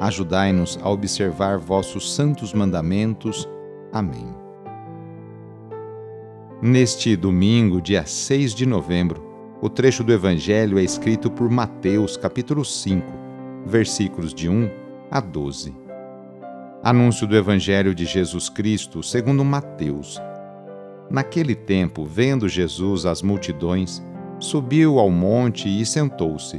[0.00, 3.46] Ajudai-nos a observar vossos santos mandamentos.
[3.92, 4.34] Amém.
[6.62, 9.22] Neste domingo, dia 6 de novembro,
[9.60, 13.06] o trecho do Evangelho é escrito por Mateus, capítulo 5,
[13.66, 14.70] versículos de 1
[15.10, 15.76] a 12.
[16.82, 20.18] Anúncio do Evangelho de Jesus Cristo segundo Mateus.
[21.10, 24.02] Naquele tempo, vendo Jesus as multidões,
[24.38, 26.58] subiu ao monte e sentou-se.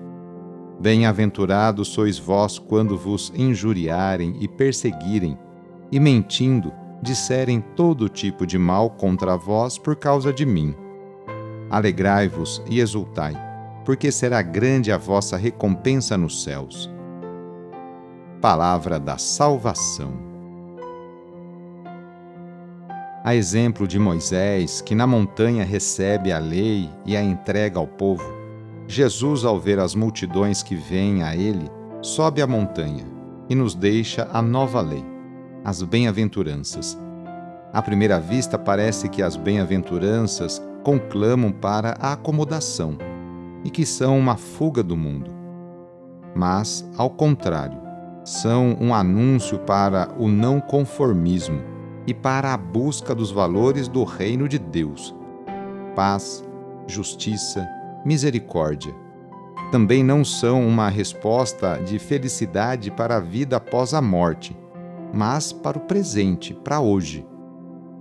[0.81, 5.37] Bem-aventurados sois vós quando vos injuriarem e perseguirem,
[5.91, 10.73] e mentindo, disserem todo tipo de mal contra vós por causa de mim.
[11.69, 13.35] Alegrai-vos e exultai,
[13.85, 16.89] porque será grande a vossa recompensa nos céus.
[18.41, 20.13] Palavra da Salvação.
[23.23, 28.40] A exemplo de Moisés, que na montanha recebe a lei e a entrega ao povo,
[28.91, 31.71] Jesus, ao ver as multidões que vêm a ele,
[32.01, 33.05] sobe a montanha
[33.47, 35.05] e nos deixa a nova lei,
[35.63, 36.99] as bem-aventuranças.
[37.71, 42.97] À primeira vista, parece que as bem-aventuranças conclamam para a acomodação
[43.63, 45.31] e que são uma fuga do mundo.
[46.35, 47.79] Mas, ao contrário,
[48.25, 51.61] são um anúncio para o não conformismo
[52.05, 55.15] e para a busca dos valores do reino de Deus:
[55.95, 56.43] paz,
[56.87, 57.65] justiça,
[58.05, 58.93] misericórdia.
[59.71, 64.55] Também não são uma resposta de felicidade para a vida após a morte,
[65.13, 67.25] mas para o presente, para hoje.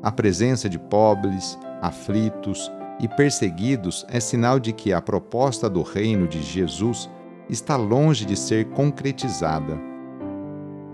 [0.02, 6.26] A presença de pobres, aflitos e perseguidos é sinal de que a proposta do reino
[6.26, 7.08] de Jesus
[7.48, 9.78] está longe de ser concretizada.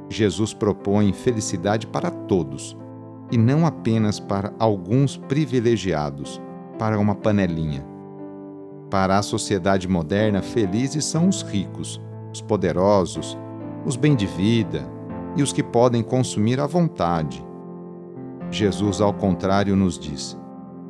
[0.08, 2.76] Jesus propõe felicidade para todos,
[3.30, 6.40] e não apenas para alguns privilegiados,
[6.78, 7.95] para uma panelinha.
[8.90, 12.00] Para a sociedade moderna, felizes são os ricos,
[12.32, 13.36] os poderosos,
[13.84, 14.88] os bem de vida
[15.36, 17.44] e os que podem consumir à vontade.
[18.48, 20.38] Jesus, ao contrário, nos diz: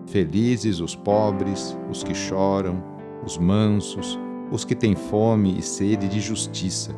[0.07, 2.85] Felizes os pobres, os que choram,
[3.25, 4.19] os mansos,
[4.53, 6.95] os que têm fome e sede de justiça,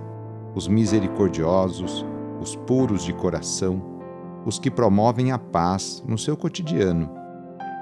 [0.52, 2.04] os misericordiosos,
[2.40, 3.80] os puros de coração,
[4.44, 7.08] os que promovem a paz no seu cotidiano,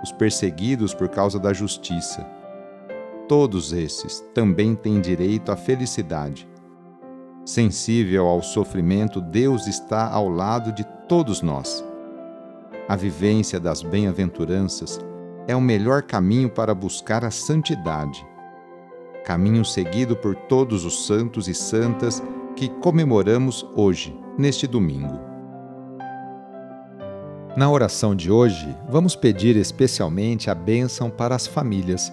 [0.03, 2.36] os perseguidos por causa da justiça
[3.29, 6.49] Todos esses também têm direito à felicidade.
[7.45, 11.85] Sensível ao sofrimento, Deus está ao lado de todos nós.
[12.89, 15.01] A vivência das bem-aventuranças
[15.49, 18.25] é o melhor caminho para buscar a santidade.
[19.25, 22.23] Caminho seguido por todos os santos e santas
[22.55, 25.19] que comemoramos hoje, neste domingo.
[27.57, 32.13] Na oração de hoje, vamos pedir especialmente a bênção para as famílias